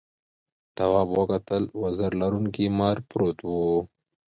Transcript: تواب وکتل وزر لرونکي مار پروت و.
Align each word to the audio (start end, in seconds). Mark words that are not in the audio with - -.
تواب 0.75 1.09
وکتل 1.19 1.63
وزر 1.81 2.11
لرونکي 2.21 2.65
مار 2.77 2.97
پروت 3.09 3.37
و. 3.43 3.51